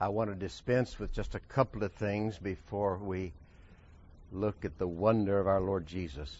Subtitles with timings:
[0.00, 3.32] I want to dispense with just a couple of things before we
[4.32, 6.36] look at the wonder of our Lord Jesus.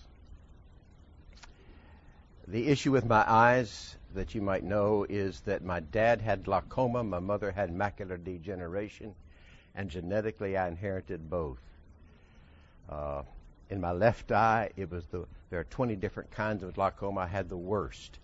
[2.48, 7.04] The issue with my eyes that you might know is that my dad had glaucoma,
[7.04, 9.14] my mother had macular degeneration,
[9.74, 11.60] and genetically I inherited both.
[12.90, 13.22] Uh,
[13.70, 17.20] in my left eye, it was the there are 20 different kinds of glaucoma.
[17.20, 18.18] I had the worst,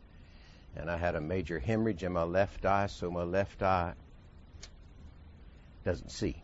[0.77, 3.95] and I had a major hemorrhage in my left eye, so my left eye
[5.85, 6.37] doesn't see.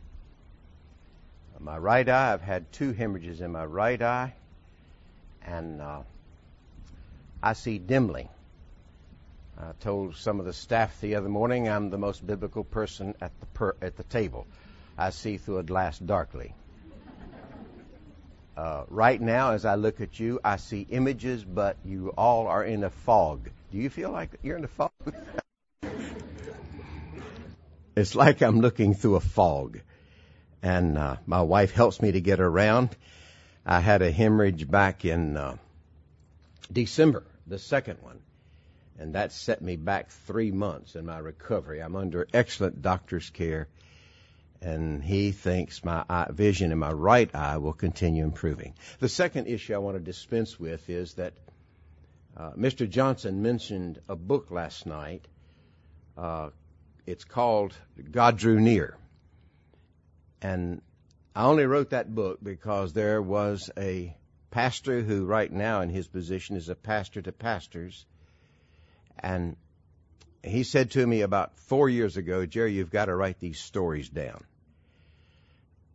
[1.59, 4.35] My right eye, I've had two hemorrhages in my right eye,
[5.43, 6.03] and uh,
[7.43, 8.29] I see dimly.
[9.59, 13.33] I told some of the staff the other morning I'm the most biblical person at
[13.41, 14.47] the per, at the table.
[14.99, 16.55] I see through a glass darkly.
[18.57, 22.65] Uh, right now, as I look at you, I see images, but you all are
[22.65, 23.51] in a fog.
[23.71, 24.91] Do you feel like you're in a fog?
[27.97, 29.81] it's like I'm looking through a fog.
[30.63, 32.95] And uh, my wife helps me to get around.
[33.65, 35.57] I had a hemorrhage back in uh,
[36.71, 38.21] December, the second one.
[38.99, 41.81] And that set me back three months in my recovery.
[41.81, 43.69] I'm under excellent doctor's care.
[44.63, 48.75] And he thinks my eye, vision in my right eye will continue improving.
[49.01, 51.35] The second issue I want to dispense with is that
[52.37, 52.89] uh, Mr.
[52.89, 55.27] Johnson mentioned a book last night
[56.17, 56.51] uh,
[57.07, 57.75] it's called
[58.11, 58.97] God Drew Near.
[60.43, 60.83] And
[61.35, 64.15] I only wrote that book because there was a
[64.51, 68.05] pastor who, right now, in his position, is a pastor to pastors.
[69.19, 69.57] And
[70.43, 74.09] he said to me about four years ago, Jerry, you've got to write these stories
[74.09, 74.45] down.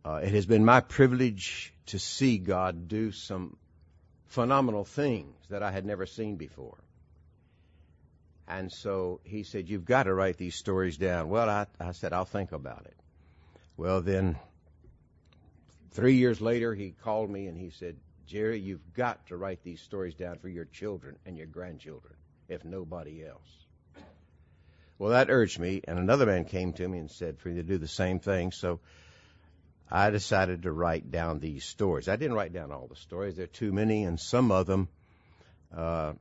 [0.04, 3.56] Uh, it has been my privilege to see God do some
[4.26, 6.78] phenomenal things that I had never seen before.
[8.52, 11.30] And so he said, You've got to write these stories down.
[11.30, 12.96] Well, I, I said, I'll think about it.
[13.78, 14.36] Well, then,
[15.92, 19.80] three years later, he called me and he said, Jerry, you've got to write these
[19.80, 22.12] stories down for your children and your grandchildren,
[22.48, 24.04] if nobody else.
[24.98, 27.62] Well, that urged me, and another man came to me and said for you to
[27.62, 28.52] do the same thing.
[28.52, 28.80] So
[29.90, 32.06] I decided to write down these stories.
[32.06, 34.88] I didn't write down all the stories; there are too many, and some of them
[35.74, 36.12] uh,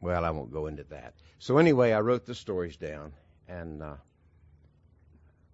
[0.00, 1.14] well, I won't go into that.
[1.38, 3.12] So anyway, I wrote the stories down,
[3.48, 3.96] and uh,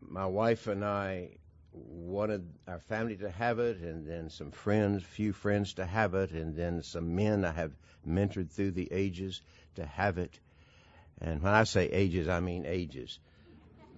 [0.00, 1.30] my wife and I
[1.72, 6.30] wanted our family to have it, and then some friends, few friends to have it,
[6.30, 7.72] and then some men I have
[8.06, 9.40] mentored through the ages
[9.76, 10.38] to have it.
[11.20, 13.18] And when I say ages, I mean ages.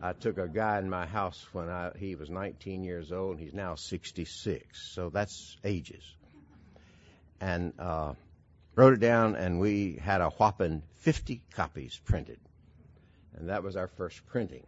[0.01, 3.41] I took a guy in my house when I, he was 19 years old, and
[3.41, 4.93] he's now 66.
[4.95, 6.05] So that's ages.
[7.41, 8.15] And uh,
[8.77, 12.39] wrote it down, and we had a whopping 50 copies printed.
[13.35, 14.67] And that was our first printing.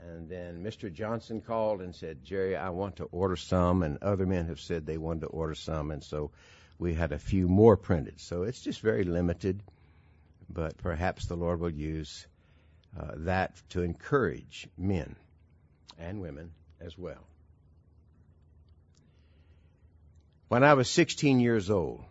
[0.00, 0.92] And then Mr.
[0.92, 4.84] Johnson called and said, Jerry, I want to order some, and other men have said
[4.84, 6.32] they wanted to order some, and so
[6.78, 8.20] we had a few more printed.
[8.20, 9.62] So it's just very limited,
[10.50, 12.26] but perhaps the Lord will use
[12.98, 15.14] uh, that to encourage men
[15.98, 16.50] and women
[16.80, 17.24] as well.
[20.48, 22.04] When I was 16 years old,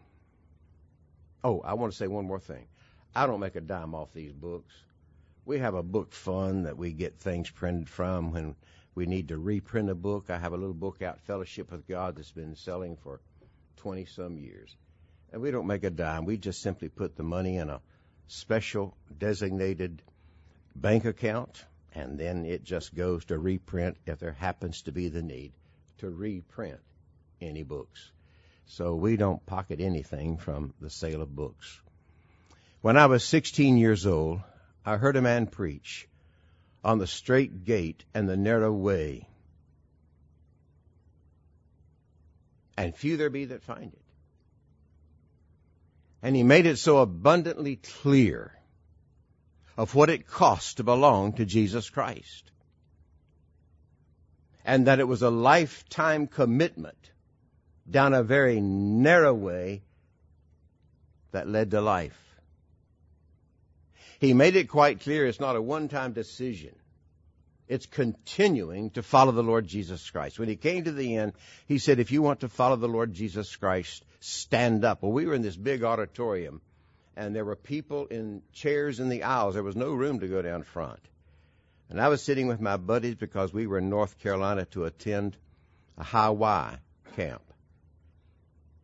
[1.43, 2.67] Oh, I want to say one more thing.
[3.15, 4.73] I don't make a dime off these books.
[5.43, 8.55] We have a book fund that we get things printed from when
[8.93, 10.29] we need to reprint a book.
[10.29, 13.19] I have a little book out, Fellowship with God, that's been selling for
[13.77, 14.75] 20 some years.
[15.33, 16.25] And we don't make a dime.
[16.25, 17.81] We just simply put the money in a
[18.27, 20.03] special designated
[20.75, 21.65] bank account,
[21.95, 25.53] and then it just goes to reprint if there happens to be the need
[25.97, 26.79] to reprint
[27.41, 28.11] any books
[28.71, 31.81] so we don't pocket anything from the sale of books.
[32.79, 34.39] When I was 16 years old,
[34.85, 36.07] I heard a man preach
[36.81, 39.27] on the straight gate and the narrow way,
[42.77, 44.01] and few there be that find it.
[46.23, 48.57] And he made it so abundantly clear
[49.75, 52.51] of what it cost to belong to Jesus Christ.
[54.63, 57.11] And that it was a lifetime commitment
[57.89, 59.81] down a very narrow way
[61.31, 62.17] that led to life.
[64.19, 66.75] He made it quite clear it's not a one time decision.
[67.67, 70.37] It's continuing to follow the Lord Jesus Christ.
[70.37, 71.33] When he came to the end,
[71.67, 75.01] he said, if you want to follow the Lord Jesus Christ, stand up.
[75.01, 76.61] Well, we were in this big auditorium,
[77.15, 79.53] and there were people in chairs in the aisles.
[79.53, 80.99] There was no room to go down front.
[81.89, 85.35] And I was sitting with my buddies because we were in North Carolina to attend
[85.97, 86.77] a Hi-Y
[87.15, 87.41] camp.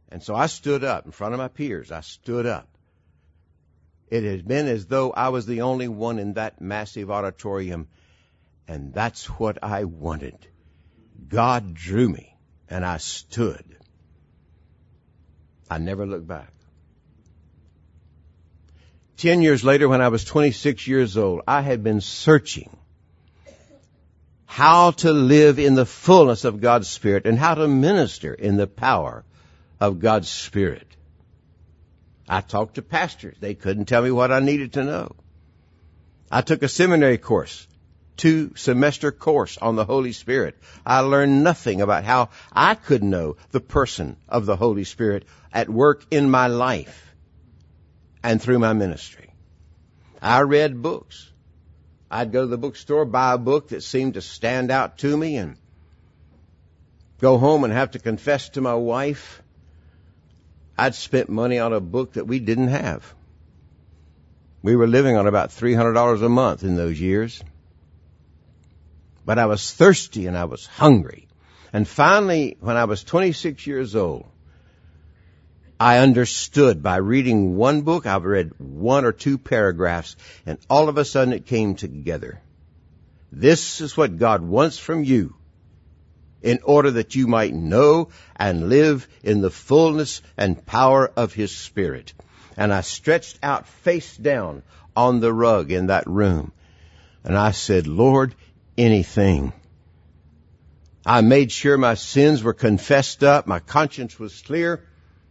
[0.10, 1.92] And so I stood up in front of my peers.
[1.92, 2.68] I stood up.
[4.10, 7.88] It has been as though I was the only one in that massive auditorium.
[8.68, 10.38] And that's what I wanted.
[11.28, 12.38] God drew me
[12.70, 13.78] and I stood.
[15.70, 16.54] I never looked back.
[19.18, 22.70] Ten years later, when I was 26 years old, I had been searching
[24.46, 28.68] how to live in the fullness of God's Spirit and how to minister in the
[28.68, 29.26] power
[29.80, 30.88] of God's Spirit.
[32.28, 33.38] I talked to pastors.
[33.40, 35.16] They couldn't tell me what I needed to know.
[36.30, 37.68] I took a seminary course,
[38.18, 40.58] two semester course on the Holy Spirit.
[40.86, 45.70] I learned nothing about how I could know the person of the Holy Spirit at
[45.70, 47.16] work in my life
[48.24, 49.34] and through my ministry.
[50.22, 51.32] I read books.
[52.12, 55.38] I'd go to the bookstore, buy a book that seemed to stand out to me
[55.38, 55.58] and
[57.20, 59.42] go home and have to confess to my wife
[60.78, 63.14] I'd spent money on a book that we didn't have.
[64.62, 67.44] We were living on about $300 a month in those years.
[69.26, 71.28] But I was thirsty and I was hungry.
[71.74, 74.26] And finally, when I was 26 years old,
[75.80, 80.16] I understood by reading one book, I've read one or two paragraphs,
[80.46, 82.42] and all of a sudden it came together.
[83.32, 85.36] This is what God wants from you
[86.42, 91.56] in order that you might know and live in the fullness and power of His
[91.56, 92.14] Spirit.
[92.56, 94.64] And I stretched out face down
[94.96, 96.52] on the rug in that room.
[97.24, 98.36] And I said, Lord,
[98.78, 99.54] anything.
[101.06, 104.86] I made sure my sins were confessed up, my conscience was clear,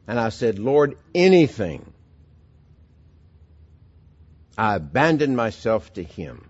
[0.06, 1.93] and I said, Lord, anything.
[4.56, 6.49] I abandoned myself to Him.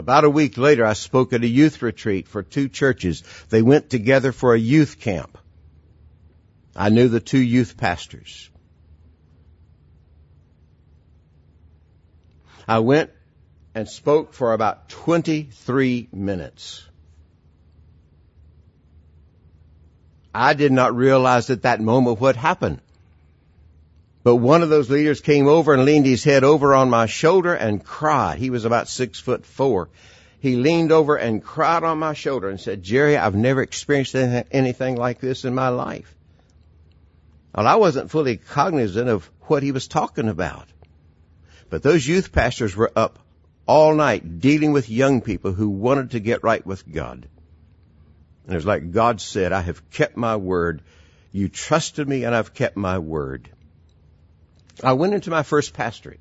[0.00, 3.22] About a week later, I spoke at a youth retreat for two churches.
[3.50, 5.36] They went together for a youth camp.
[6.74, 8.48] I knew the two youth pastors.
[12.66, 13.10] I went
[13.74, 16.82] and spoke for about 23 minutes.
[20.34, 22.80] I did not realize at that moment what happened.
[24.30, 27.52] But one of those leaders came over and leaned his head over on my shoulder
[27.52, 28.38] and cried.
[28.38, 29.88] He was about six foot four.
[30.38, 34.94] He leaned over and cried on my shoulder and said, Jerry, I've never experienced anything
[34.94, 36.14] like this in my life.
[37.52, 40.68] Well, I wasn't fully cognizant of what he was talking about.
[41.68, 43.18] But those youth pastors were up
[43.66, 47.26] all night dealing with young people who wanted to get right with God.
[48.44, 50.82] And it was like God said, I have kept my word.
[51.32, 53.50] You trusted me and I've kept my word.
[54.82, 56.20] I went into my first pastorate.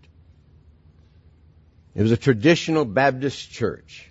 [1.96, 4.10] It was a traditional Baptist church.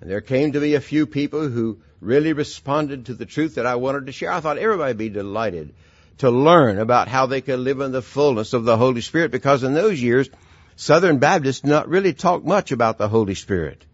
[0.00, 3.66] And there came to be a few people who really responded to the truth that
[3.66, 4.30] I wanted to share.
[4.30, 5.74] I thought everybody would be delighted
[6.18, 9.62] to learn about how they could live in the fullness of the Holy Spirit because
[9.62, 10.28] in those years,
[10.76, 13.84] Southern Baptists did not really talk much about the Holy Spirit.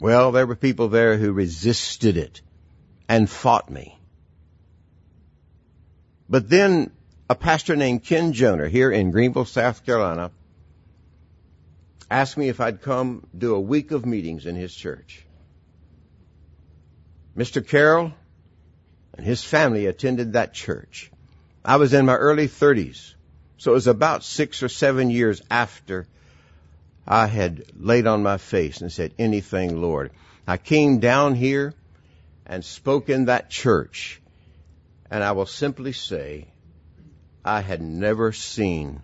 [0.00, 2.40] Well, there were people there who resisted it
[3.08, 3.99] and fought me.
[6.30, 6.92] But then
[7.28, 10.30] a pastor named Ken Joner here in Greenville, South Carolina,
[12.08, 15.26] asked me if I'd come do a week of meetings in his church.
[17.36, 17.66] Mr.
[17.66, 18.12] Carroll
[19.14, 21.10] and his family attended that church.
[21.64, 23.14] I was in my early 30s,
[23.58, 26.06] so it was about six or seven years after
[27.06, 30.12] I had laid on my face and said, anything, Lord.
[30.46, 31.74] I came down here
[32.46, 34.20] and spoke in that church,
[35.10, 36.46] and I will simply say,
[37.44, 39.02] I had never seen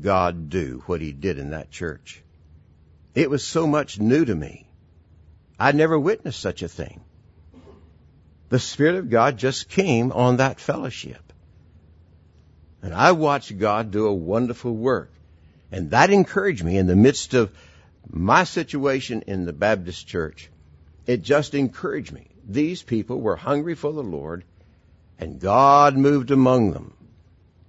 [0.00, 2.22] God do what He did in that church.
[3.14, 4.68] It was so much new to me.
[5.58, 7.00] I'd never witnessed such a thing.
[8.50, 11.32] The Spirit of God just came on that fellowship.
[12.82, 15.12] And I watched God do a wonderful work.
[15.72, 17.52] And that encouraged me in the midst of
[18.08, 20.50] my situation in the Baptist church.
[21.06, 22.28] It just encouraged me.
[22.46, 24.44] These people were hungry for the Lord,
[25.18, 26.94] and God moved among them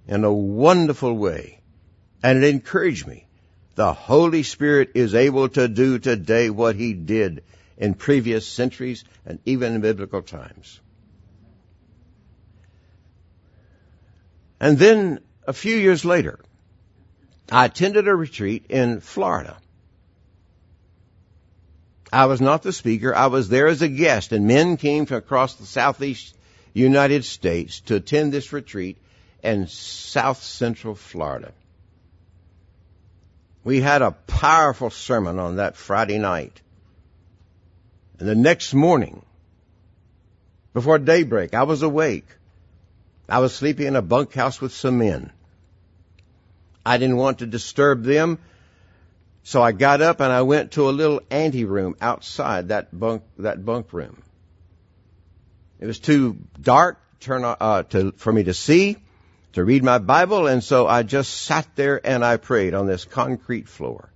[0.06, 1.60] in a wonderful way.
[2.22, 3.26] And it encouraged me.
[3.74, 7.42] The Holy Spirit is able to do today what He did
[7.78, 10.80] in previous centuries and even in biblical times.
[14.60, 16.38] And then a few years later,
[17.50, 19.56] I attended a retreat in Florida.
[22.12, 23.14] I was not the speaker.
[23.14, 26.36] I was there as a guest and men came from across the southeast
[26.72, 28.98] United States to attend this retreat
[29.42, 31.52] in south central Florida.
[33.64, 36.60] We had a powerful sermon on that Friday night.
[38.18, 39.24] And the next morning,
[40.72, 42.26] before daybreak, I was awake.
[43.28, 45.32] I was sleeping in a bunkhouse with some men.
[46.84, 48.38] I didn't want to disturb them,
[49.42, 53.22] So I got up and I went to a little ante room outside that bunk,
[53.38, 54.22] that bunk room.
[55.80, 58.98] It was too dark turn, uh, to, for me to see,
[59.54, 63.04] to read my Bible, and so I just sat there and I prayed on this
[63.04, 64.12] concrete floor.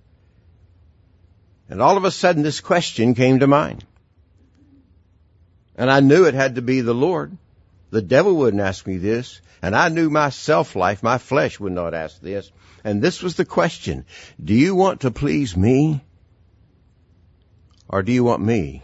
[1.67, 3.83] And all of a sudden this question came to mind.
[5.75, 7.35] And I knew it had to be the Lord.
[7.89, 9.41] The devil wouldn't ask me this.
[9.61, 12.51] And I knew my self life, my flesh would not ask this.
[12.83, 14.05] And this was the question.
[14.41, 16.01] Do you want to please me?
[17.89, 18.83] Or do you want me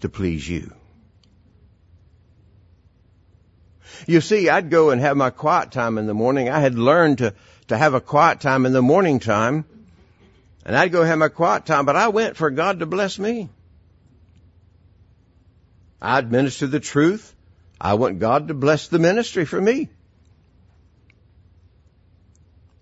[0.00, 0.77] to please you?
[4.06, 6.48] You see, I'd go and have my quiet time in the morning.
[6.48, 7.34] I had learned to,
[7.68, 9.64] to have a quiet time in the morning time.
[10.64, 13.48] And I'd go have my quiet time, but I went for God to bless me.
[16.00, 17.34] I'd minister the truth.
[17.80, 19.88] I want God to bless the ministry for me.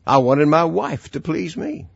[0.07, 1.87] I wanted my wife to please me.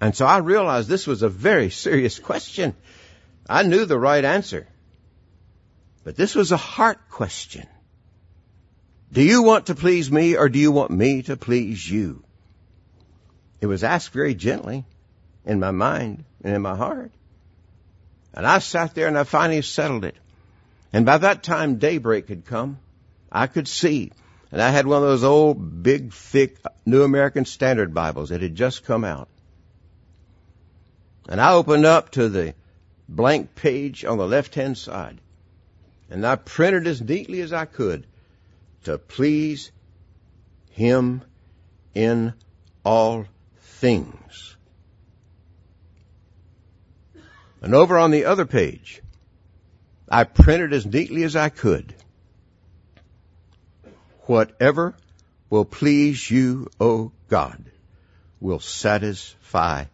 [0.00, 2.74] And so I realized this was a very serious question.
[3.48, 4.66] I knew the right answer.
[6.02, 7.66] But this was a heart question.
[9.12, 12.24] Do you want to please me or do you want me to please you?
[13.60, 14.84] It was asked very gently
[15.44, 17.12] in my mind and in my heart.
[18.34, 20.16] And I sat there and I finally settled it.
[20.92, 22.78] And by that time daybreak had come.
[23.30, 24.12] I could see.
[24.52, 28.54] And I had one of those old, big, thick New American Standard Bibles that had
[28.54, 29.28] just come out.
[31.28, 32.54] And I opened up to the
[33.08, 35.20] blank page on the left hand side.
[36.10, 38.06] And I printed as neatly as I could
[38.84, 39.72] to please
[40.70, 41.22] Him
[41.94, 42.34] in
[42.84, 43.26] all
[43.58, 44.56] things.
[47.62, 49.00] And over on the other page,
[50.08, 51.94] I printed as neatly as I could.
[54.26, 54.94] Whatever
[55.48, 57.64] will please you, O God,
[58.40, 59.84] will satisfy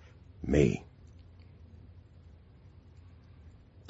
[0.42, 0.84] me.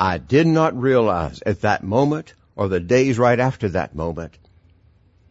[0.00, 4.38] I did not realize at that moment or the days right after that moment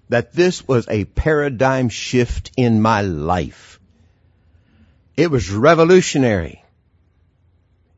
[0.10, 3.80] that this was a paradigm shift in my life.
[5.18, 6.64] It was revolutionary.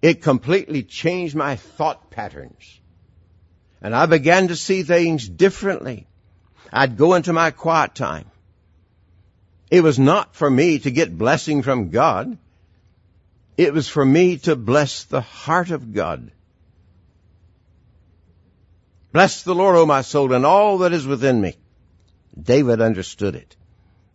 [0.01, 2.79] It completely changed my thought patterns.
[3.81, 6.07] And I began to see things differently.
[6.71, 8.31] I'd go into my quiet time.
[9.69, 12.37] It was not for me to get blessing from God.
[13.57, 16.31] It was for me to bless the heart of God.
[19.11, 21.55] Bless the Lord, O my soul, and all that is within me.
[22.41, 23.55] David understood it.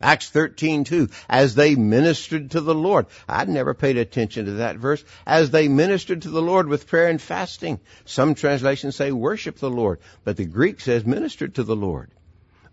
[0.01, 3.07] Acts 13, 2, as they ministered to the Lord.
[3.27, 5.03] I'd never paid attention to that verse.
[5.27, 7.81] As they ministered to the Lord with prayer and fasting.
[8.05, 12.11] Some translations say worship the Lord, but the Greek says ministered to the Lord.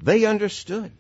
[0.02, 0.92] They understood.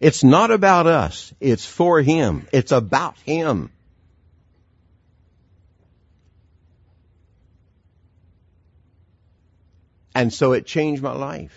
[0.00, 1.32] It's not about us.
[1.40, 2.48] It's for Him.
[2.52, 3.70] It's about Him.
[10.18, 11.56] And so it changed my life.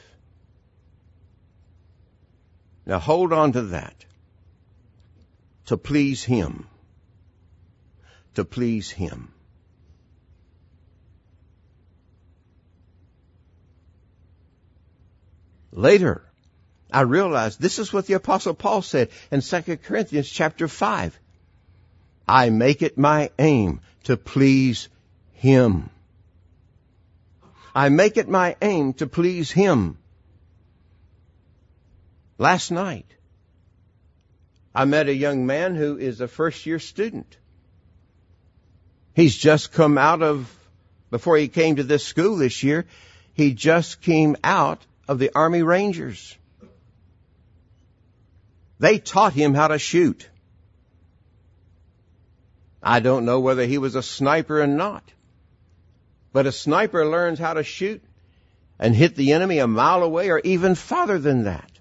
[2.86, 4.06] Now hold on to that.
[5.66, 6.68] To please Him.
[8.36, 9.34] To please Him.
[15.72, 16.22] Later,
[16.94, 21.20] I realized this is what the apostle Paul said in 2 Corinthians chapter 5.
[22.28, 24.88] I make it my aim to please
[25.32, 25.90] Him.
[27.74, 29.98] I make it my aim to please Him
[32.42, 33.06] Last night,
[34.74, 37.38] I met a young man who is a first year student.
[39.14, 40.52] He's just come out of,
[41.12, 42.88] before he came to this school this year,
[43.36, 46.36] he just came out of the Army Rangers.
[48.80, 50.28] They taught him how to shoot.
[52.82, 55.04] I don't know whether he was a sniper or not,
[56.34, 58.04] but a sniper learns how to shoot
[58.80, 61.72] and hit the enemy a mile away or even farther than that.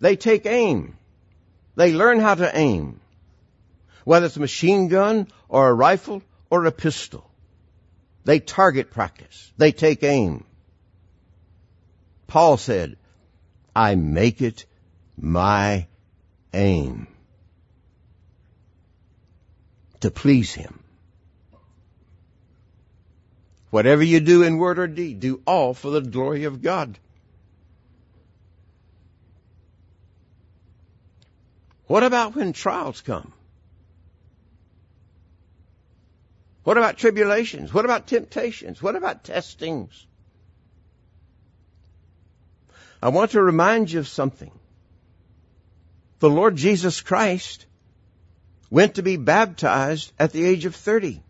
[0.00, 0.96] They take aim.
[1.76, 3.00] They learn how to aim.
[4.04, 7.30] Whether it's a machine gun or a rifle or a pistol.
[8.24, 9.52] They target practice.
[9.56, 10.44] They take aim.
[12.26, 12.96] Paul said,
[13.74, 14.64] I make it
[15.16, 15.86] my
[16.52, 17.06] aim
[20.00, 20.81] to please him.
[23.72, 26.98] Whatever you do in word or deed, do all for the glory of God.
[31.86, 33.32] What about when trials come?
[36.64, 37.72] What about tribulations?
[37.72, 38.82] What about temptations?
[38.82, 40.06] What about testings?
[43.02, 44.52] I want to remind you of something.
[46.18, 47.64] The Lord Jesus Christ
[48.68, 51.22] went to be baptized at the age of 30.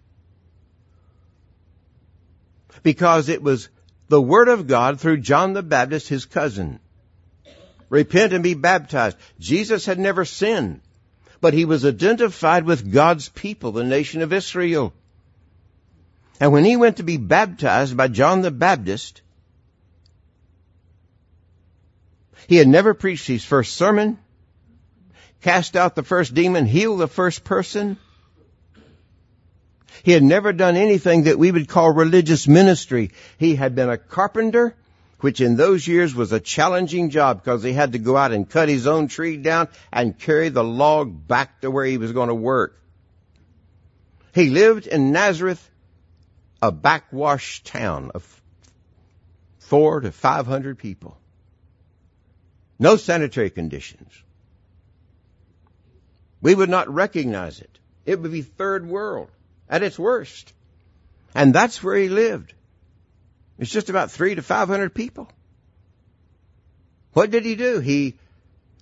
[2.82, 3.68] Because it was
[4.08, 6.80] the Word of God through John the Baptist, his cousin.
[7.88, 9.16] Repent and be baptized.
[9.38, 10.80] Jesus had never sinned,
[11.40, 14.92] but he was identified with God's people, the nation of Israel.
[16.40, 19.22] And when he went to be baptized by John the Baptist,
[22.48, 24.18] he had never preached his first sermon,
[25.40, 27.98] cast out the first demon, healed the first person.
[30.02, 33.10] He had never done anything that we would call religious ministry.
[33.38, 34.74] He had been a carpenter,
[35.20, 38.48] which in those years was a challenging job because he had to go out and
[38.48, 42.28] cut his own tree down and carry the log back to where he was going
[42.28, 42.78] to work.
[44.34, 45.70] He lived in Nazareth,
[46.60, 48.42] a backwash town of
[49.58, 51.16] four to five hundred people.
[52.78, 54.10] No sanitary conditions.
[56.40, 57.78] We would not recognize it.
[58.04, 59.28] It would be third world
[59.72, 60.52] at its worst.
[61.34, 62.52] And that's where he lived.
[63.58, 65.28] It's just about three to five hundred people.
[67.14, 67.80] What did he do?
[67.80, 68.18] He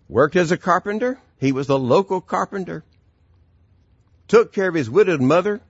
[0.08, 1.18] worked as a carpenter.
[1.38, 2.84] He was the local carpenter.
[4.26, 5.60] Took care of his widowed mother.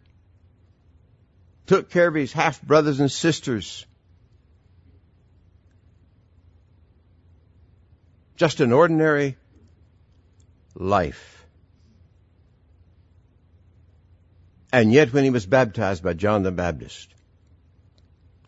[1.66, 3.86] Took care of his half brothers and sisters.
[8.36, 9.36] Just an ordinary
[10.74, 11.39] life.
[14.72, 17.12] And yet when he was baptized by John the Baptist,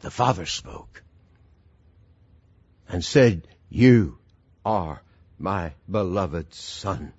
[0.00, 1.02] the Father spoke
[2.88, 4.18] and said, You
[4.64, 5.02] are
[5.38, 7.12] my beloved Son,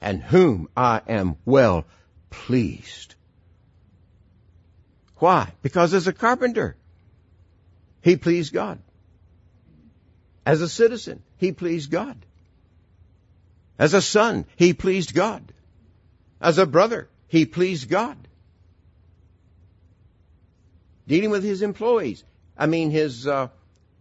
[0.00, 1.84] and whom I am well
[2.30, 3.14] pleased.
[5.16, 5.52] Why?
[5.62, 6.76] Because as a carpenter,
[8.02, 8.78] he pleased God.
[10.46, 12.16] As a citizen, he pleased God.
[13.78, 15.52] As a son, he pleased God.
[16.40, 18.23] As a brother, he pleased God.
[21.06, 22.24] Dealing with his employees,
[22.56, 23.48] I mean his uh,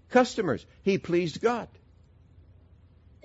[0.10, 1.68] customers, he pleased God.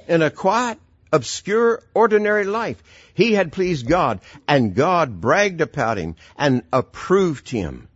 [0.08, 0.78] In a quiet,
[1.12, 2.82] obscure, ordinary life,
[3.14, 7.88] he had pleased God, and God bragged about him and approved him.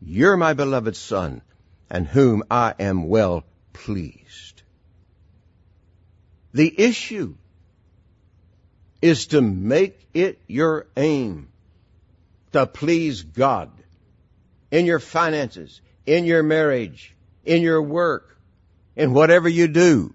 [0.00, 1.42] You're my beloved son,
[1.90, 4.62] and whom I am well pleased.
[6.52, 7.34] The issue
[9.02, 11.48] is to make it your aim
[12.52, 13.70] to please God
[14.70, 18.36] in your finances, in your marriage, in your work,
[18.96, 20.14] in whatever you do.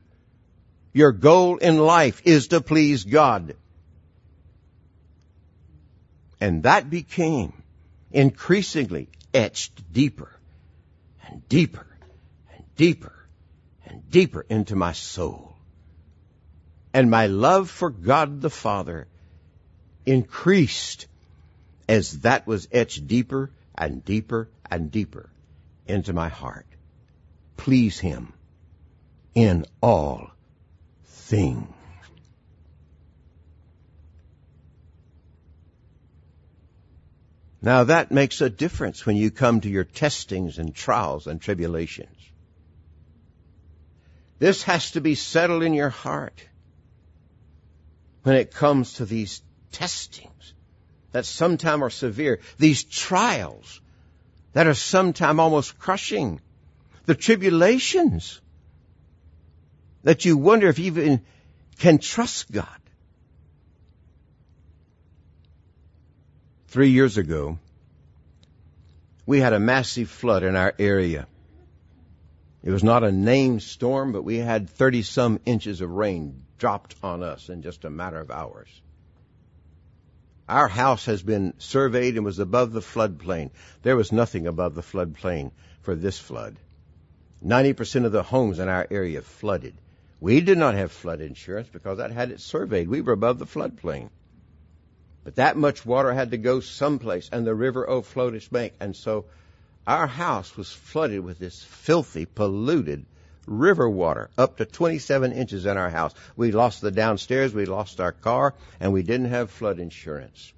[0.93, 3.55] Your goal in life is to please God.
[6.39, 7.53] And that became
[8.11, 10.31] increasingly etched deeper
[11.27, 11.87] and deeper
[12.53, 13.13] and deeper
[13.85, 15.55] and deeper into my soul
[16.95, 19.05] and my love for God the Father
[20.05, 21.07] increased
[21.89, 25.29] as that was etched deeper and deeper and deeper
[25.87, 26.67] into my heart.
[27.57, 28.33] Please Him
[29.33, 30.31] in all
[31.05, 31.69] things.
[37.65, 42.15] Now that makes a difference when you come to your testings and trials and tribulations.
[44.37, 46.47] This has to be settled in your heart
[48.21, 50.53] when it comes to these testings
[51.15, 53.79] that sometime are severe, these trials
[54.51, 56.41] that are sometime almost crushing,
[57.05, 58.41] the tribulations
[60.03, 61.21] that you wonder if you even
[61.79, 62.67] can trust God.
[66.67, 67.59] Three years ago,
[69.25, 71.27] we had a massive flood in our area.
[72.61, 76.97] It was not a named storm, but we had 30 some inches of rain dropped
[77.01, 78.67] on us in just a matter of hours.
[80.47, 83.49] Our house has been surveyed and was above the floodplain.
[83.81, 86.57] There was nothing above the floodplain for this flood.
[87.43, 89.75] 90% of the homes in our area flooded.
[90.19, 92.87] We did not have flood insurance because that had it surveyed.
[92.87, 94.09] We were above the floodplain.
[95.23, 98.73] But that much water had to go someplace and the river overflowed its bank.
[98.79, 99.25] And so
[99.87, 103.05] our house was flooded with this filthy, polluted
[103.45, 106.13] river water up to 27 inches in our house.
[106.35, 110.53] We lost the downstairs, we lost our car, and we didn't have flood insurance.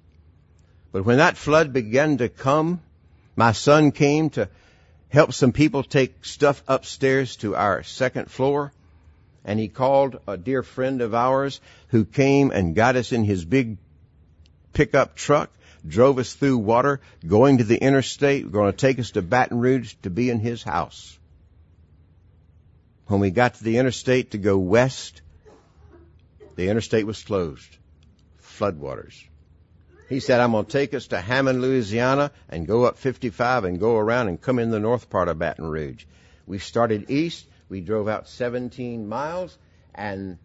[0.92, 2.80] But when that flood began to come,
[3.36, 4.48] my son came to
[5.08, 8.72] help some people take stuff upstairs to our second floor.
[9.44, 13.44] And he called a dear friend of ours who came and got us in his
[13.44, 13.78] big
[14.72, 15.50] pickup truck,
[15.86, 19.94] drove us through water, going to the interstate, going to take us to Baton Rouge
[20.02, 21.17] to be in his house.
[23.08, 25.22] When we got to the interstate to go west,
[26.56, 27.76] the interstate was closed.
[28.42, 29.24] Floodwaters.
[30.10, 33.80] He said, I'm going to take us to Hammond, Louisiana and go up 55 and
[33.80, 36.04] go around and come in the north part of Baton Rouge.
[36.46, 37.46] We started east.
[37.70, 39.56] We drove out 17 miles
[39.94, 40.38] and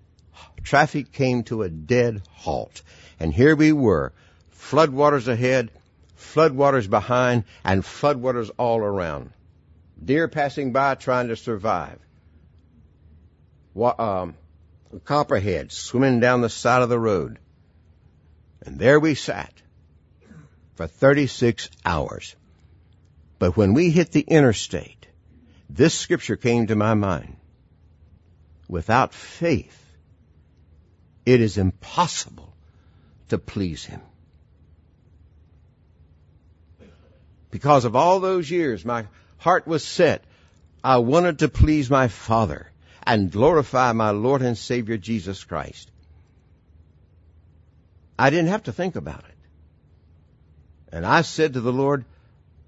[0.64, 2.82] traffic came to a dead halt.
[3.20, 4.14] And here we were,
[4.58, 5.70] floodwaters ahead,
[6.18, 9.32] floodwaters behind, and floodwaters all around.
[10.04, 12.00] Deer passing by trying to survive.
[13.76, 14.36] Um,
[15.06, 17.40] copperhead swimming down the side of the road.
[18.66, 19.54] And there we sat
[20.76, 22.36] for 36 hours.
[23.40, 25.08] But when we hit the interstate,
[25.70, 27.36] this scripture came to my mind.
[28.70, 29.80] Without faith,
[31.26, 32.54] it is impossible
[33.30, 34.02] to please Him.
[37.52, 39.06] Because of all those years, my
[39.38, 40.24] heart was set.
[40.84, 42.68] I wanted to please my Father
[43.06, 45.92] and glorify my Lord and Savior Jesus Christ.
[48.18, 49.36] I didn't have to think about it.
[50.92, 52.06] And I said to the Lord,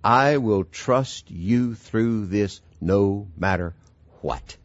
[0.03, 3.73] I will trust you through this no matter
[4.21, 4.57] what.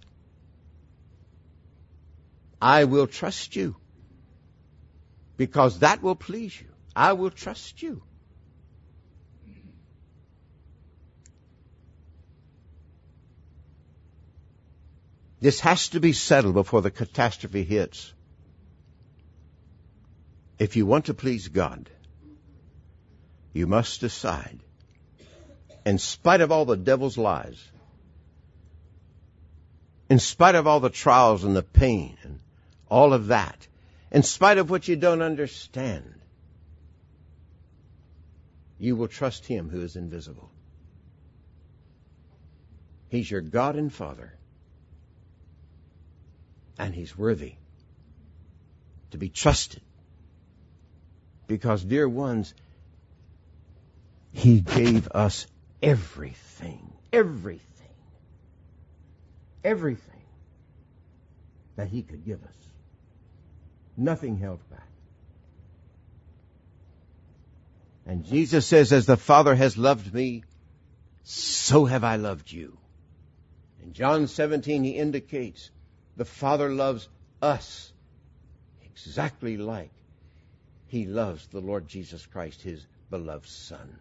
[2.61, 3.77] I will trust you
[5.37, 6.67] because that will please you.
[6.95, 8.03] I will trust you.
[15.41, 18.13] This has to be settled before the catastrophe hits.
[20.59, 21.89] If you want to please God,
[23.55, 24.61] you must decide,
[25.87, 27.59] in spite of all the devil's lies,
[30.11, 32.41] in spite of all the trials and the pain and
[32.91, 33.67] all of that,
[34.11, 36.21] in spite of what you don't understand,
[38.79, 40.51] you will trust Him who is invisible.
[43.09, 44.35] He's your God and Father,
[46.79, 47.55] and He's worthy
[49.11, 49.83] to be trusted
[51.47, 52.55] because, dear ones,
[54.33, 55.47] He gave us
[55.83, 57.65] everything, everything,
[59.65, 60.23] everything
[61.77, 62.69] that He could give us.
[63.97, 64.87] Nothing held back.
[68.07, 70.45] And Jesus says, as the Father has loved me,
[71.23, 72.77] so have I loved you.
[73.83, 75.71] In John 17, he indicates
[76.21, 77.09] the Father loves
[77.41, 77.95] us
[78.85, 79.91] exactly like
[80.87, 83.99] he loves the Lord Jesus Christ, his beloved Son.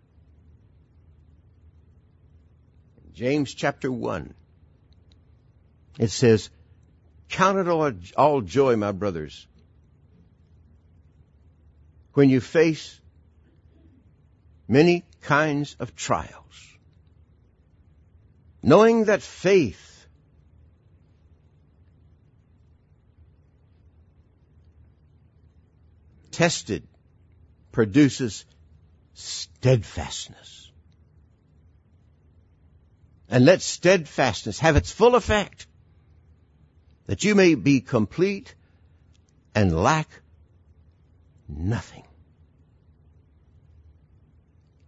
[3.06, 4.34] In James chapter 1,
[5.98, 6.50] it says,
[7.30, 9.48] Count it all, all joy, my brothers,
[12.16, 13.00] when you face
[14.68, 16.76] many kinds of trials,
[18.62, 19.99] knowing that faith
[26.40, 26.88] tested
[27.74, 28.46] produces
[29.14, 30.72] steadfastness.
[33.30, 35.68] And let steadfastness have its full effect,
[37.08, 38.56] that you may be complete
[39.54, 40.08] and lack
[41.50, 42.06] nothing.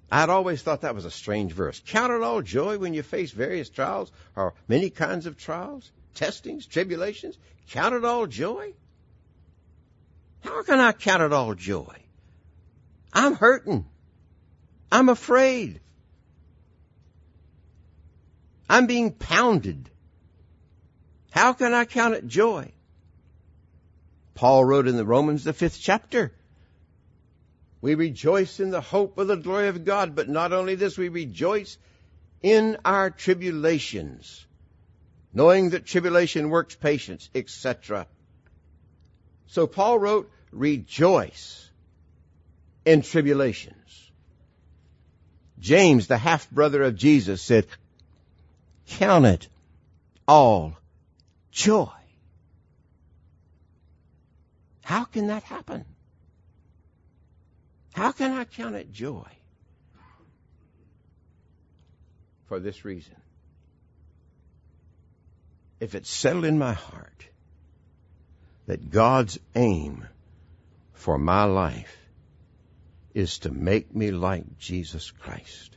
[0.09, 1.81] I'd always thought that was a strange verse.
[1.85, 6.65] Count it all joy when you face various trials or many kinds of trials, testings,
[6.65, 7.37] tribulations.
[7.71, 8.71] Count it all joy.
[10.41, 11.95] How can I count it all joy?
[13.13, 13.85] I'm hurting.
[14.91, 15.79] I'm afraid.
[18.69, 19.89] I'm being pounded.
[21.31, 22.71] How can I count it joy?
[24.33, 26.33] Paul wrote in the Romans, the fifth chapter.
[27.81, 31.09] We rejoice in the hope of the glory of God, but not only this, we
[31.09, 31.77] rejoice
[32.41, 34.45] in our tribulations,
[35.33, 38.07] knowing that tribulation works patience, etc.
[39.51, 41.69] So Paul wrote, rejoice
[42.85, 44.11] in tribulations.
[45.59, 47.67] James, the half brother of Jesus, said,
[48.87, 49.49] count it
[50.25, 50.77] all
[51.51, 51.89] joy.
[54.83, 55.83] How can that happen?
[57.91, 59.27] How can I count it joy?
[62.45, 63.17] For this reason.
[65.81, 67.25] If it's settled in my heart
[68.71, 70.07] that God's aim
[70.93, 71.93] for my life
[73.13, 75.75] is to make me like Jesus Christ.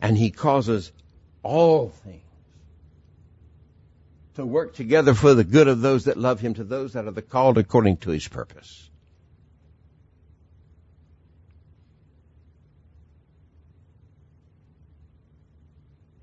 [0.00, 0.92] And He causes
[1.42, 2.22] all things
[4.36, 7.10] to work together for the good of those that love Him, to those that are
[7.10, 8.88] the called according to His purpose.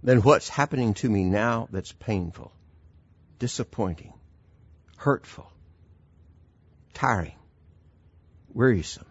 [0.01, 2.53] Then what's happening to me now that's painful,
[3.39, 4.13] disappointing,
[4.97, 5.51] hurtful,
[6.93, 7.35] tiring,
[8.53, 9.05] wearisome,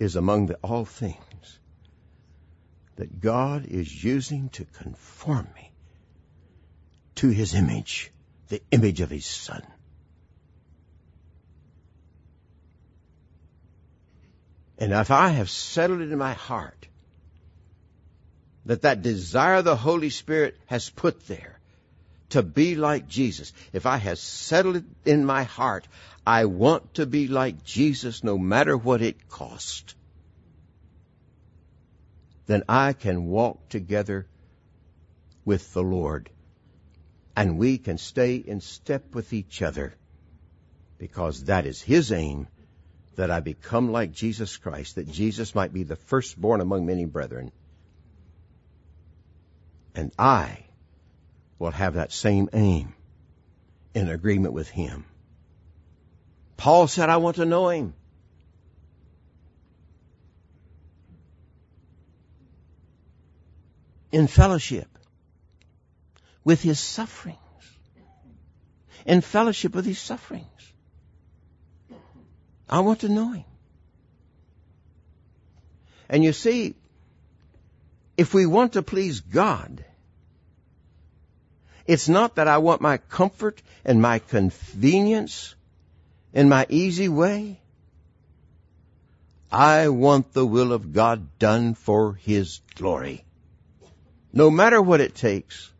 [0.00, 1.58] is among the all things
[2.96, 5.70] that God is using to conform me
[7.16, 8.10] to His image,
[8.48, 9.62] the image of His Son.
[14.78, 16.88] And if I have settled it in my heart
[18.66, 21.60] that that desire the Holy Spirit has put there
[22.34, 25.86] to be like Jesus, if I have settled it in my heart,
[26.26, 29.94] I want to be like Jesus no matter what it costs,
[32.46, 34.26] then I can walk together
[35.44, 36.28] with the Lord.
[37.36, 39.94] And we can stay in step with each other
[40.98, 42.48] because that is His aim
[43.14, 47.52] that I become like Jesus Christ, that Jesus might be the firstborn among many brethren.
[49.94, 50.63] And I
[51.58, 52.94] will have that same aim
[53.94, 55.04] in agreement with Him.
[56.56, 57.94] Paul said, I want to know Him.
[64.12, 64.88] In fellowship
[66.44, 67.38] with His sufferings.
[69.06, 70.46] In fellowship with His sufferings.
[72.68, 73.44] I want to know Him.
[76.08, 76.74] And you see,
[78.16, 79.84] if we want to please God,
[81.86, 85.54] it's not that I want my comfort and my convenience
[86.32, 87.60] and my easy way.
[89.52, 93.24] I want the will of God done for His glory.
[94.32, 95.70] No matter what it takes.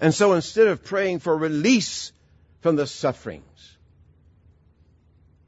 [0.00, 2.12] And so instead of praying for release
[2.60, 3.76] from the sufferings,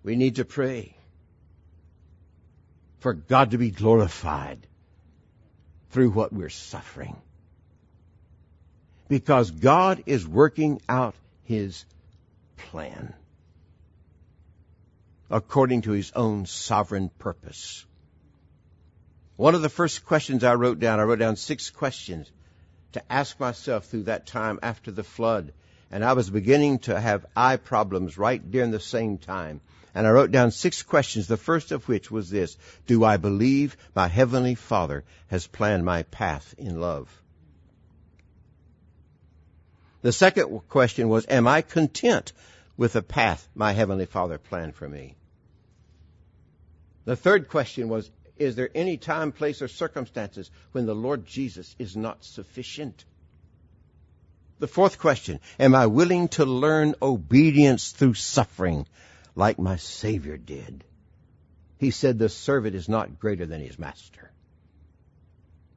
[0.02, 0.94] we need to pray
[2.98, 4.66] for God to be glorified
[5.90, 7.16] through what we're suffering.
[9.09, 11.85] Because God is working out His
[12.57, 13.14] plan
[15.31, 17.85] according to His own sovereign purpose.
[19.37, 22.31] One of the first questions I wrote down, I wrote down six questions
[22.92, 25.53] to ask myself through that time after the flood.
[25.90, 29.61] And I was beginning to have eye problems right during the same time.
[29.94, 32.57] And I wrote down six questions, the first of which was this.
[32.87, 37.09] Do I believe my Heavenly Father has planned my path in love?
[40.03, 42.33] The second question was, am I content
[42.76, 45.16] with the path my Heavenly Father planned for me?
[47.05, 51.74] The third question was, is there any time, place, or circumstances when the Lord Jesus
[51.79, 53.05] is not sufficient?
[54.61, 58.87] The fourth question, am I willing to learn obedience through suffering
[59.34, 60.84] like my Savior did?
[61.78, 64.30] He said the servant is not greater than his master.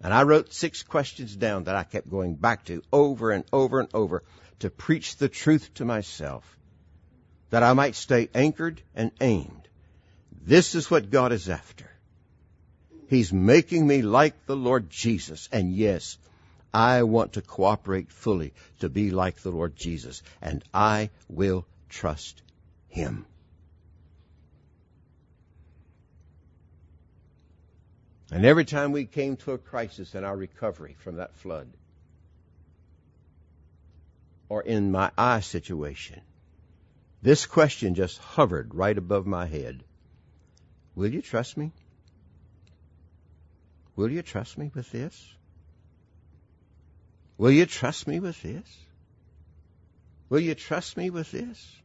[0.01, 3.79] And I wrote six questions down that I kept going back to over and over
[3.79, 4.23] and over
[4.59, 6.57] to preach the truth to myself
[7.51, 9.67] that I might stay anchored and aimed.
[10.45, 11.89] This is what God is after.
[13.07, 15.47] He's making me like the Lord Jesus.
[15.51, 16.17] And yes,
[16.73, 20.23] I want to cooperate fully to be like the Lord Jesus.
[20.41, 22.41] And I will trust
[22.89, 23.25] Him.
[28.33, 31.67] And every time we came to a crisis in our recovery from that flood,
[34.49, 36.19] or in my eye situation,
[37.21, 39.83] this question just hovered right above my head.
[40.95, 41.73] Will you trust me?
[43.95, 45.35] Will you trust me with this?
[47.37, 48.65] Will you trust me with this?
[50.29, 51.75] Will you trust me with this?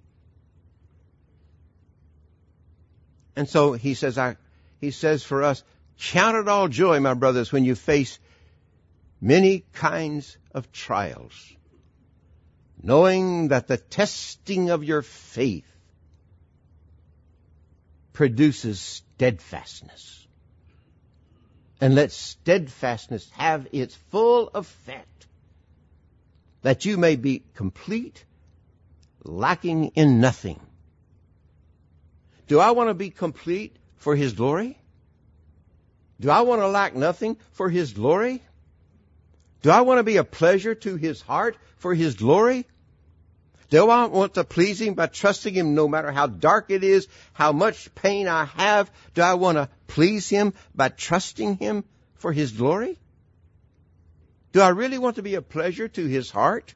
[3.36, 4.38] And so he says, I,
[4.80, 5.62] he says for us,
[5.98, 8.18] count it all joy, my brothers, when you face
[9.20, 11.52] many kinds of trials,
[12.82, 15.66] knowing that the testing of your faith
[18.12, 20.26] produces steadfastness
[21.80, 25.26] and let steadfastness have its full effect,
[26.62, 28.24] that you may be complete,
[29.22, 30.60] lacking in nothing.
[32.48, 34.78] Do I want to be complete for His glory?
[36.20, 38.42] Do I want to lack nothing for His glory?
[39.62, 42.66] Do I want to be a pleasure to His heart for His glory?
[43.70, 47.06] Do I want to please Him by trusting Him no matter how dark it is,
[47.34, 48.90] how much pain I have?
[49.14, 52.98] Do I want to please Him by trusting Him for His glory?
[54.52, 56.74] Do I really want to be a pleasure to His heart?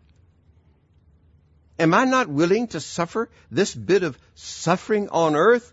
[1.78, 5.72] Am I not willing to suffer this bit of suffering on earth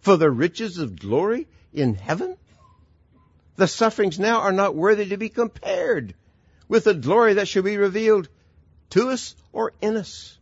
[0.00, 2.36] for the riches of glory in heaven?
[3.56, 6.14] The sufferings now are not worthy to be compared
[6.68, 8.28] with the glory that shall be revealed
[8.90, 10.36] to us or in us.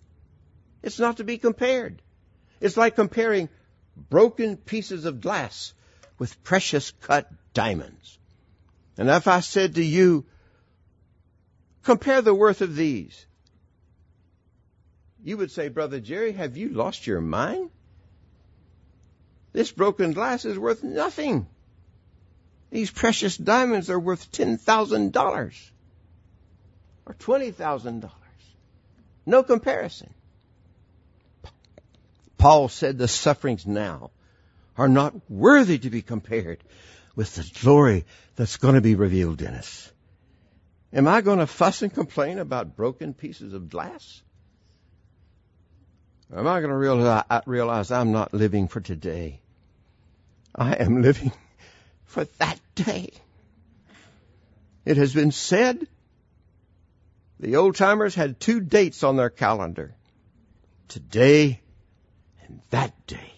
[0.82, 2.00] It's not to be compared.
[2.60, 3.48] It's like comparing
[4.08, 5.74] broken pieces of glass
[6.18, 8.18] with precious cut diamonds.
[8.96, 10.24] And if I said to you,
[11.82, 13.26] compare the worth of these,
[15.24, 17.70] you would say, Brother Jerry, have you lost your mind?
[19.52, 21.46] This broken glass is worth nothing.
[22.72, 25.70] These precious diamonds are worth $10,000
[27.04, 28.10] or $20,000.
[29.26, 30.14] No comparison.
[32.38, 34.10] Paul said the sufferings now
[34.78, 36.64] are not worthy to be compared
[37.14, 38.06] with the glory
[38.36, 39.92] that's going to be revealed in us.
[40.94, 44.22] Am I going to fuss and complain about broken pieces of glass?
[46.32, 49.42] Or am I going to realize, realize I'm not living for today?
[50.54, 51.32] I am living
[52.12, 53.10] for that day.
[54.84, 55.86] It has been said
[57.40, 59.94] the old timers had two dates on their calendar.
[60.88, 61.60] Today
[62.44, 63.32] and that day.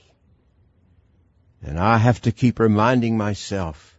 [1.63, 3.97] And I have to keep reminding myself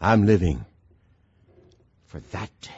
[0.00, 0.66] I'm living
[2.06, 2.70] for that day.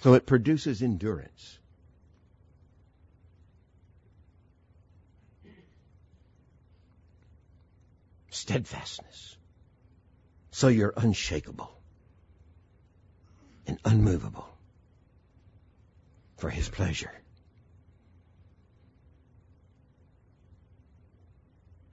[0.00, 1.58] So it produces endurance.
[8.32, 9.36] Steadfastness.
[10.50, 11.72] So you're unshakable
[13.66, 14.48] and unmovable
[16.36, 17.12] for His pleasure.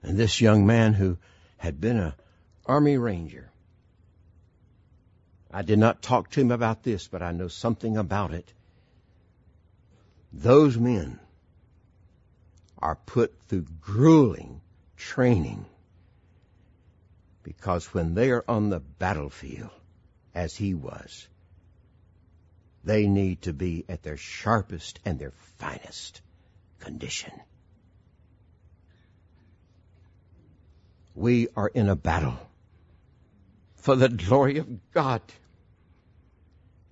[0.02, 1.18] And this young man who
[1.58, 2.16] had been a
[2.66, 3.50] army ranger
[5.52, 8.52] I did not talk to him about this, but I know something about it.
[10.32, 11.18] Those men
[12.78, 14.60] are put through grueling
[14.96, 15.66] training
[17.42, 19.70] because when they are on the battlefield,
[20.34, 21.28] as he was,
[22.84, 26.22] they need to be at their sharpest and their finest
[26.78, 27.32] condition.
[31.14, 32.38] We are in a battle
[33.76, 35.22] for the glory of God.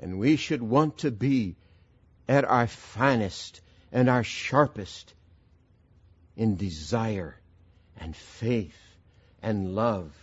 [0.01, 1.57] And we should want to be
[2.29, 5.15] at our finest and our sharpest
[6.37, 7.37] in desire
[7.97, 8.77] and faith
[9.43, 10.15] and love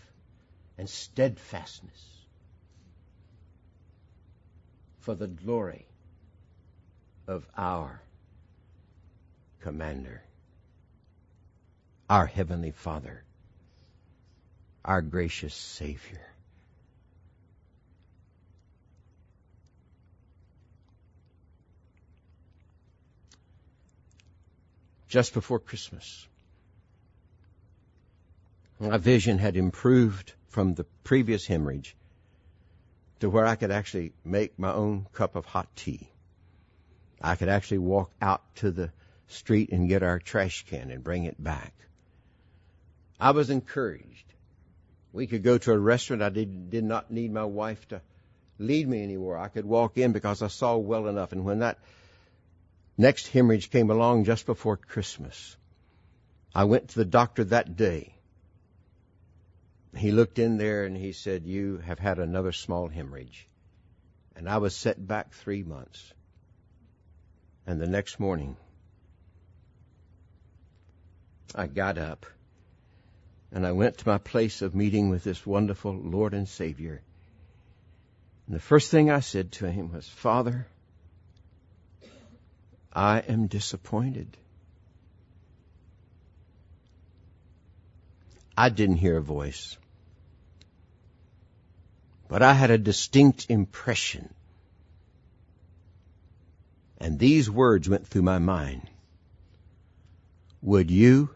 [0.77, 2.25] and steadfastness
[4.99, 5.85] for the glory
[7.27, 8.01] of our
[9.61, 10.21] Commander,
[12.09, 13.23] our Heavenly Father,
[14.83, 16.21] our gracious Savior.
[25.15, 26.27] just before Christmas.
[28.81, 31.95] My vision had improved from the previous hemorrhage
[33.19, 36.09] to where I could actually make my own cup of hot tea.
[37.21, 38.89] I could actually walk out to the
[39.27, 41.73] street and get our trash can and bring it back.
[43.19, 44.33] I was encouraged.
[45.11, 46.21] We could go to a restaurant.
[46.21, 48.01] I did, did not need my wife to
[48.57, 49.37] lead me anywhere.
[49.37, 51.33] I could walk in because I saw well enough.
[51.33, 51.79] And when that
[52.97, 55.57] Next hemorrhage came along just before Christmas.
[56.53, 58.14] I went to the doctor that day.
[59.97, 63.47] He looked in there and he said, You have had another small hemorrhage.
[64.35, 66.13] And I was set back three months.
[67.65, 68.57] And the next morning,
[71.55, 72.25] I got up
[73.51, 77.01] and I went to my place of meeting with this wonderful Lord and Savior.
[78.47, 80.67] And the first thing I said to him was, Father,
[82.91, 84.37] I am disappointed.
[88.57, 89.77] I didn't hear a voice,
[92.27, 94.33] but I had a distinct impression.
[96.97, 98.89] And these words went through my mind.
[100.61, 101.29] Would you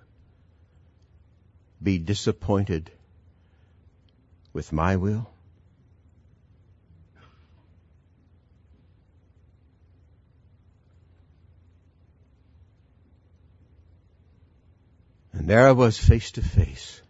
[1.82, 2.92] be disappointed
[4.54, 5.30] with my will?
[15.34, 17.02] And there I was face to face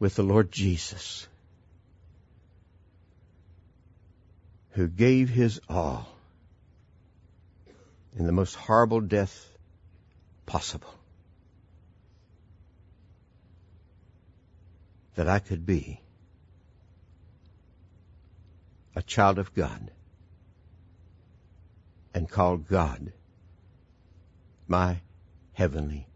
[0.00, 1.28] with the Lord Jesus,
[4.80, 6.08] who gave his all
[8.16, 9.46] in the most horrible death
[10.46, 10.94] possible.
[15.16, 16.00] That I could be
[18.96, 19.90] a child of God
[22.14, 23.12] and call God
[24.66, 25.02] my
[25.52, 26.06] heavenly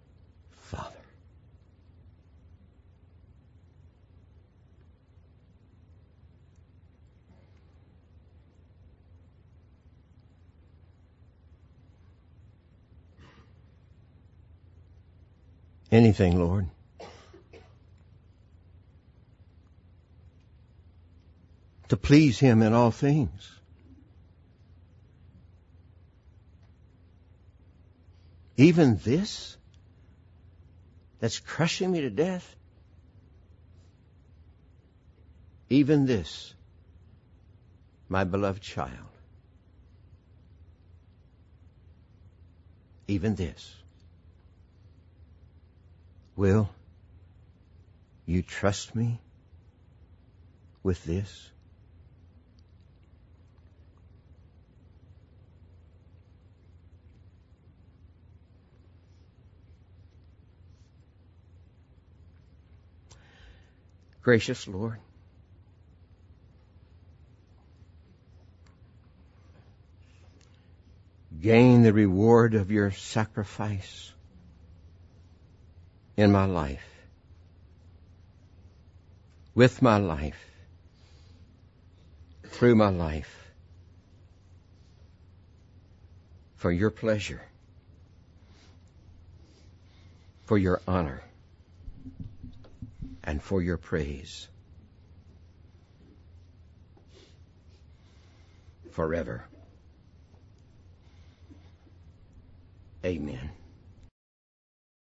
[0.52, 1.04] Father.
[15.94, 16.66] Anything, Lord.
[21.86, 23.48] To please Him in all things.
[28.56, 29.56] Even this
[31.20, 32.56] that's crushing me to death.
[35.70, 36.54] Even this,
[38.08, 39.14] my beloved child.
[43.06, 43.83] Even this.
[46.36, 46.68] Will
[48.26, 49.20] you trust me
[50.82, 51.50] with this?
[64.22, 64.98] Gracious Lord,
[71.42, 74.13] gain the reward of your sacrifice
[76.16, 76.84] in my life,
[79.54, 80.50] with my life,
[82.46, 83.48] through my life,
[86.56, 87.42] for your pleasure,
[90.44, 91.22] for your honor,
[93.24, 94.48] and for your praise.
[98.92, 99.44] Forever.
[103.04, 103.50] Amen.